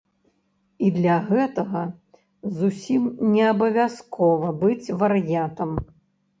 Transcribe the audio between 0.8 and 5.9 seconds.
І для гэтага зусім неабавязкова быць вар'ятам.